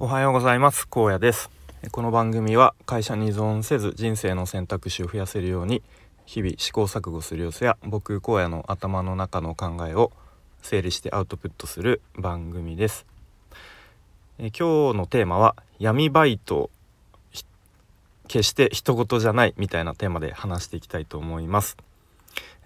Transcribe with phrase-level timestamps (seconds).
[0.00, 0.86] おはようございます。
[0.86, 1.50] 高野です。
[1.90, 5.82] この番組は会社に依存せず人生の選択肢を増やせるように
[6.24, 10.12] 日々試行錯誤する様子や僕荒野の頭の中の考えを
[10.62, 13.06] 整理してアウトプットする番組です。
[14.38, 16.70] え今日のテーマは闇バイト
[18.28, 21.76] 決して人事じゃないみたいなテーマで話していきたいと思います。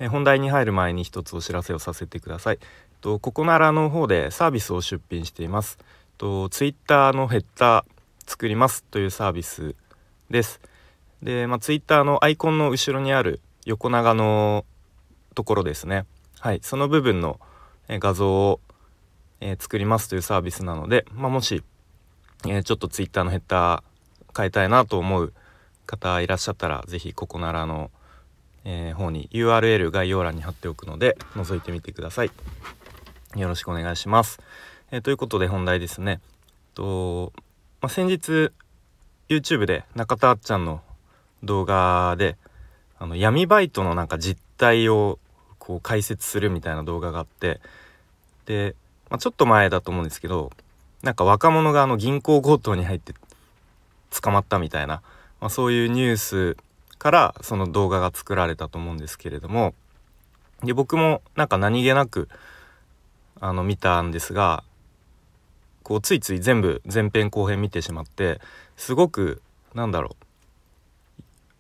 [0.00, 2.58] え本題に入る前に一つお知らせをさせてください。
[3.00, 5.78] とここならの方でサービスを出品しています。
[6.22, 9.74] と Twitter のヘッダー作りますというサービス
[10.30, 10.60] です。
[11.20, 14.64] で、まあ、Twitter のアイコンの後ろにある横長の
[15.34, 16.06] ところですね。
[16.38, 17.40] はい、その部分の
[17.88, 18.60] 画像を、
[19.40, 21.64] え、作りますというサービスなので、まあ、もし、
[22.46, 25.32] え、ちょっと Twitter のヘッダー変えたいなと思う
[25.86, 27.90] 方いらっしゃったら是非ここならの、
[28.64, 32.30] え、方に URL 概要欄に貼っておくので覗いてみてください。
[33.34, 34.38] よろしくお願いします。
[34.94, 36.20] えー、ということで本題ですね。
[36.74, 37.32] と
[37.80, 38.52] まあ、先日
[39.30, 40.82] YouTube で中田あっちゃんの
[41.42, 42.36] 動画で
[42.98, 45.18] あの闇バイトのなんか実態を
[45.58, 47.60] こう解説するみたいな動画があって
[48.44, 48.74] で、
[49.08, 50.52] まあ、ちょっと前だと思うんですけど
[51.02, 53.14] なんか若者があの銀行強盗に入って
[54.10, 55.00] 捕まったみたいな、
[55.40, 56.56] まあ、そういうニュース
[56.98, 59.72] からその動画が作られたと思うんですけれども
[60.62, 62.28] で僕もなんか何気なく
[63.40, 64.64] あの見たんですが
[65.82, 68.40] こうついつい全部前編後編見てしまって
[68.76, 69.42] すごく
[69.74, 70.26] なんだろう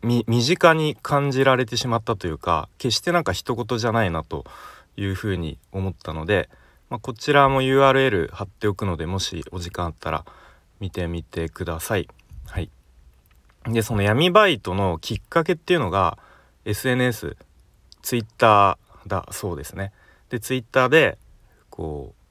[0.02, 4.44] 身近に感じられてしまったというか決してなんか人事じゃないなと
[4.96, 6.48] いうふうに思ったので、
[6.90, 10.24] まあ、こちらも URL 貼っておくのでもしお時間あったら
[10.80, 12.08] 見てみてください。
[12.46, 12.68] はい、
[13.66, 16.18] でその闇バイトのきっかけっていうのが
[16.64, 17.36] SNS
[18.02, 19.92] Twitter だそうですね。
[20.28, 21.18] で Twitter で
[21.70, 22.21] こう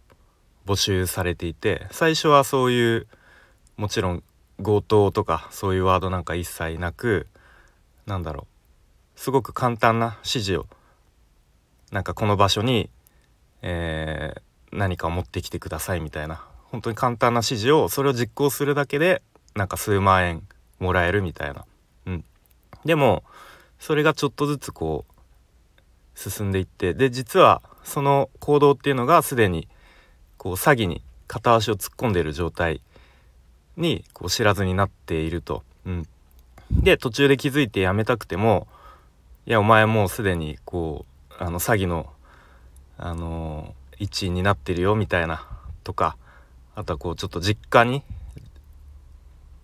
[0.66, 3.08] 募集されていて最初はそういう
[3.78, 4.24] もちろん
[4.62, 7.28] 強盗とかそういうワードなんか一切なく
[8.06, 8.48] なんだろ
[9.16, 10.68] うすごく簡単な指示を
[11.92, 12.90] なんかこの場所に、
[13.62, 19.22] えー、何かを持ってきてくださいみたいな本当に簡単な指示をそれを実行するだけで
[19.56, 20.48] なんか数万円
[20.80, 21.66] もらえるみたいな。
[22.06, 22.26] うん、
[22.86, 23.24] でも
[23.78, 29.68] それがちょっとずつこう進んでいってで実はその行動っていうのがすでに
[30.42, 32.82] こう詐欺に片足を突っ込んでいる状態
[33.78, 35.62] にこう知らずになっていると。
[35.86, 36.08] うん、
[36.72, 38.68] で途中で気づいてやめたくても
[39.46, 42.12] いやお前もうすでにこうあの詐欺の
[42.98, 45.48] あの一員になってるよみたいな
[45.84, 46.18] とか
[46.74, 48.02] あとはこうちょっと実家に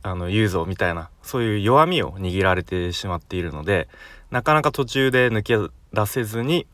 [0.03, 3.89] あの言うぞみたいなそういう弱みを握られてしまっているので
[4.29, 6.67] なかなか途中で抜け出せずに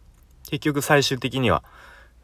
[0.49, 1.63] 結局最終的には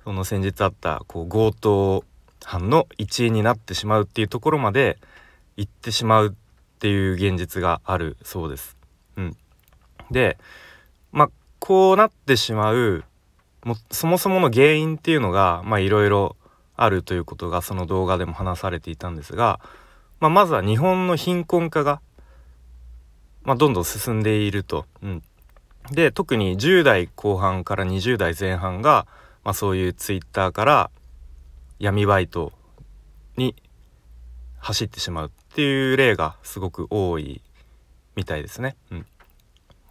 [0.09, 2.03] その先日あったこう強盗
[2.43, 4.97] 犯の一員になってしまうっていうところまで
[5.55, 8.75] 行ってしまうっていう現実があるそうです。
[9.17, 9.37] うん、
[10.09, 10.39] で
[11.11, 13.03] まあこうなってしまう
[13.63, 16.35] もそもそもの原因っていうのがまあいろいろ
[16.75, 19.59] あるということがその動画でも話されていたんですが、
[20.19, 22.01] まあ、まずは日本の貧困化が、
[23.43, 24.87] まあ、どんどん進んでいると。
[25.03, 25.23] うん、
[25.91, 29.05] で特に10代後半から20代前半が
[29.49, 30.91] まあ、そういうツイッターから
[31.79, 32.53] 闇バイト
[33.35, 33.55] に
[34.59, 37.41] 走ってしまうっていう例がすごく多い
[38.15, 38.75] みたいですね。
[38.91, 39.05] うん、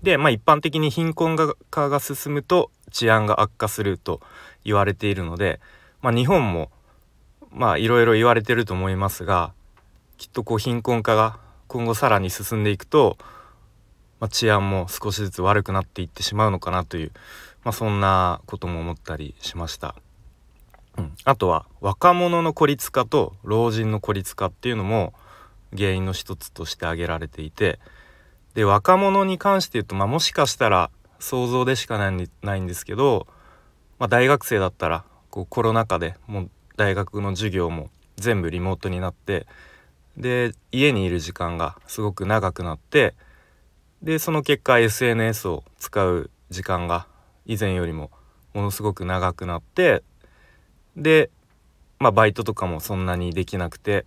[0.01, 1.35] で、まあ、一般的に貧困
[1.71, 4.21] 化が進むと治安が悪化すると
[4.63, 5.59] 言われているので、
[6.03, 6.71] まあ、日本も
[7.51, 9.53] まあいろいろ言われてると思いますが
[10.19, 13.19] きっとこう貧困化が今後さらに進んでいくと、
[14.21, 17.11] まあ、治安も少しずつ悪くなっていってしまうのかなという
[17.69, 19.95] まあ、そんなことも思ったりしました。
[20.97, 25.13] うん、あとは若者の孤立化と老人の孤立化っていうのも
[25.77, 27.79] 原因の一つとして挙げられていて
[28.55, 33.27] で若者に関して言うと、まあ、もしかしたら想像でしかないんですけど、
[33.99, 39.47] まあ、大学生だったらこうコロナ禍でもう大学の授業も全部リモートになって
[40.17, 43.15] で家にいる時間がすごく長くなって
[44.03, 47.07] でその結果 SNS を使う時間が
[47.49, 48.13] 以前よりも
[48.55, 50.05] ものすごく長くなって
[50.97, 51.31] で
[51.99, 54.07] まあバイトとかもそんなにできなくて、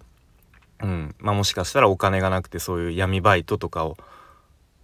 [0.81, 3.97] うんまあ、もしかしたらお金がなくてそういう闇バイトとかを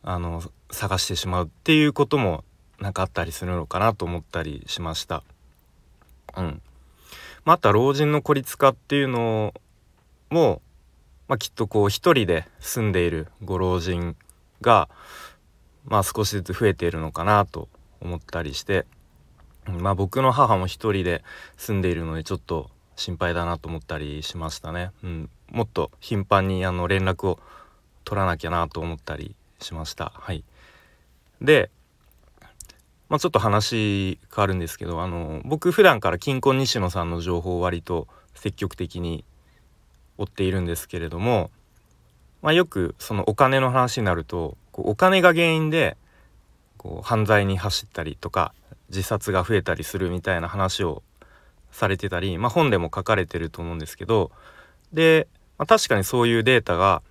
[0.04, 2.44] あの探してしまうっていうことも
[2.80, 5.24] なかあったりするのかなと思ったりしました。
[6.36, 6.62] うん
[7.46, 9.54] また老人の孤立化っていうの
[10.30, 10.62] も、
[11.30, 14.18] まあ、きっとこう一人で住んでいるご老人
[14.60, 14.90] が、
[15.86, 17.70] まあ、少しずつ増えているのかなと
[18.02, 18.86] 思ったりして
[19.68, 21.24] まあ僕の母も一人で
[21.58, 24.92] 住んでいるのでちょっと心配だなと思ったりしましたね。
[25.04, 27.40] うん、もっと頻繁にあの連絡を
[28.04, 30.12] 取らなきゃなと思ったりしました。
[30.16, 30.44] はい、
[31.42, 31.70] で、
[33.10, 39.24] まあ、ちょっと話変わるんですけどあの僕普段から金婚西野さんの情報を割と積極的に
[40.18, 41.52] 追っているんですけれども、
[42.42, 45.98] まあ、よくそのお金の話になるとこうお金が原因で
[46.88, 48.54] こう犯罪に走ったりとか
[48.88, 51.04] 自殺が増えたりするみたいな話を
[51.70, 54.32] されてたり、まあ、本でも書かれてると思うんですけど
[54.94, 57.02] で、まあ、確かにそういうデータが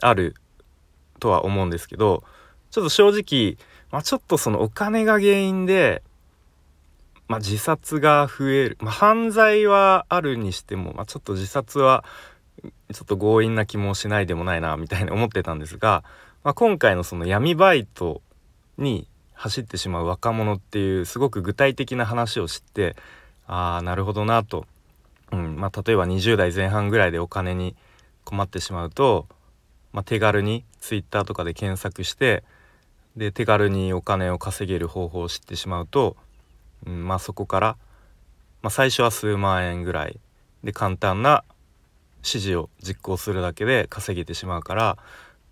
[0.00, 0.34] ある
[1.20, 2.24] とは思うんですけど
[2.72, 6.02] ちょっと正直、まあ、ちょっとそのお金が原因で、
[7.28, 12.04] まあ、自殺が増える、まあ、犯罪はあるにしても、ま、ちょっと自殺は
[12.62, 12.70] ちょ
[13.04, 16.02] っと強引な気もしないでもないなみたいに思ってたんですが、
[16.42, 18.22] まあ、今回のその闇バイト
[18.80, 22.96] に走ってしまう若者っていうすごく具体的な話を知って
[23.46, 24.66] ああなるほどなと、
[25.32, 27.74] うんまあ、例えば20代前半ぐらいでお金に
[28.24, 29.26] 困ってしまうと、
[29.92, 32.44] まあ、手軽に Twitter とかで検索して
[33.16, 36.16] で手軽にお金を稼げる方法を知ってしまうと、
[36.86, 37.76] うんまあ、そこから、
[38.62, 40.20] まあ、最初は数万円ぐらい
[40.62, 41.44] で簡単な
[42.18, 44.98] 指示を実行するだけで稼げてしまうから、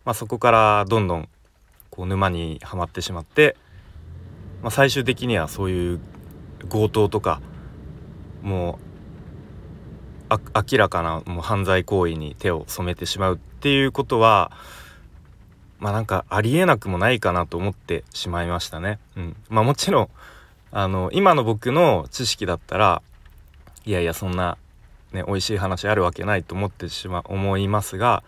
[0.05, 1.29] まあ、そこからどんどん
[1.99, 3.57] こう沼にはまってしまって、
[4.63, 6.01] まあ、最終的にはそういう
[6.69, 7.43] 強盗とか
[8.41, 8.79] も
[10.31, 10.39] う
[10.71, 14.53] 明らかなもう犯罪行為に手を染めてしまうっていうことは
[15.81, 19.01] まあなんかありえなくもないかなと思ってしまいましたね。
[19.17, 20.09] うん、まあもちろん
[20.71, 23.03] あの今の僕の知識だったら
[23.87, 24.57] いやいやそんな
[25.13, 28.23] ね美味しい話あるわけないと思ってしま思いますが、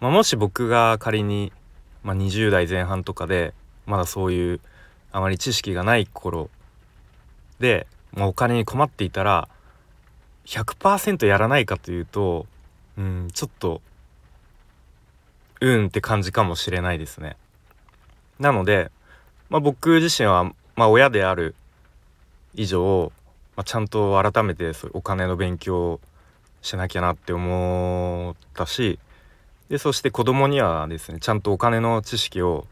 [0.00, 1.54] まあ、もし僕が仮に
[2.02, 3.54] まあ、20代前半とかで
[3.86, 4.60] まだそういう
[5.12, 6.50] あまり知識がない頃
[7.60, 9.48] で、まあ、お金に困っていたら
[10.46, 12.46] 100%やらないかというと
[12.96, 13.80] うんちょっと
[15.60, 17.36] うんって感じかもしれないですね。
[18.40, 18.90] なので、
[19.48, 21.54] まあ、僕自身は、まあ、親である
[22.54, 23.12] 以上、
[23.54, 26.00] まあ、ちゃんと改めてお金の勉強を
[26.62, 28.98] しなきゃなって思ったし
[29.68, 32.66] でそして子供にはですねちゃんとお金の知識を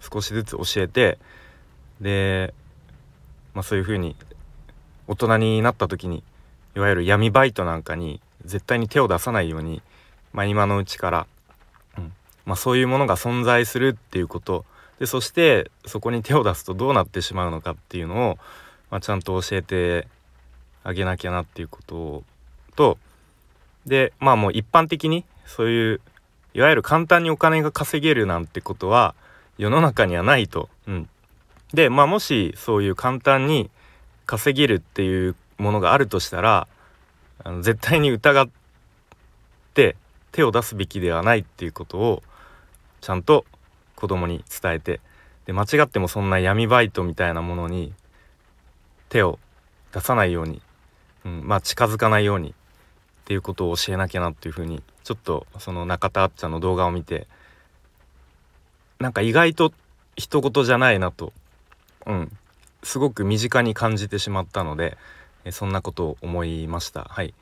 [0.00, 1.18] 少しずつ教えて
[2.00, 2.54] で、
[3.54, 4.16] まあ、そういうふうに
[5.06, 6.22] 大人になった時に
[6.74, 9.82] いわゆる闇バイトなんかに絶対に手を出さないように、
[10.32, 11.26] まあ、今のうちから、
[11.98, 12.12] うん
[12.44, 14.64] まあ、そういうものが存在するっていうこと
[14.98, 18.38] でそしてそこに手を出すとどうなってしまうのかっていうのを、
[18.90, 20.08] まあ、ちゃんと教えて
[20.84, 22.22] あげなきゃなっていうこと
[22.76, 22.98] と
[23.86, 26.00] でまあもう一般的にそういう
[26.56, 29.14] いわゆる簡単にお金が稼げるなんてことは
[29.58, 30.70] 世の中にはないと。
[30.86, 31.08] うん、
[31.74, 33.68] でまあもしそういう簡単に
[34.24, 36.66] 稼げるっていうものがあるとしたら
[37.44, 38.48] あの絶対に疑っ
[39.74, 39.96] て
[40.32, 42.22] 手を出すべきではないっていうことを
[43.02, 43.44] ちゃんと
[43.94, 45.00] 子供に伝えて
[45.44, 47.92] で間違ってもそんな闇バイトみたいなものに
[49.10, 49.38] 手を
[49.92, 50.62] 出さないように、
[51.26, 52.54] うん、まあ近づかないように
[53.26, 57.26] っていうことを教えなきゃなっていうふうにちょっとその中田あっちゃんの動画を見て
[59.00, 59.72] なんか意外と
[60.14, 61.32] 人事じゃないなと。
[62.06, 62.32] うん。
[62.84, 64.96] すごく身近に感じてしまったので
[65.50, 67.02] そんなことを思いました。
[67.02, 67.34] はい。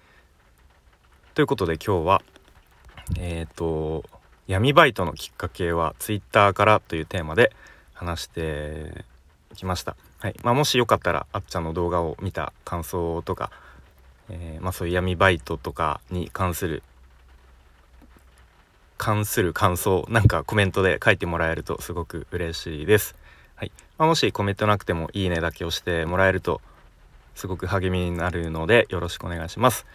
[1.35, 2.23] ということで今日は
[3.19, 4.09] えっ、ー、と
[4.47, 7.53] 闇バイトのきっかけは Twitter からというテーマで
[7.93, 9.05] 話して
[9.55, 9.97] きました。
[10.19, 10.37] はい。
[10.43, 13.51] まあ、もしよかったらあっちゃんの動画を見た感想とか、
[14.31, 16.83] えー、まあ、そういう闇バイトとかに関する
[18.97, 23.17] 関する感想なんかコメントで書いてもらえるとすごく嬉しいです。
[23.57, 26.61] はいまあ、もしコメントなくてもいいねだけ押してもらえると
[27.35, 29.87] すごく励みになるのでよろしくお願いします。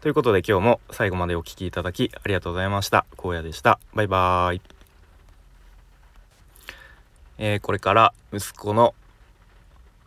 [0.00, 3.06] ということで今日も最後までお聴きいただきありがとうございました。
[3.16, 3.80] 荒野でした。
[3.94, 4.62] バイバーイ。
[7.38, 8.94] えー、これから息子の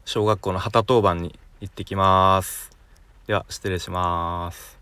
[0.05, 2.80] 小学校の旗当番に行ってきます。
[3.28, 4.80] では失礼します。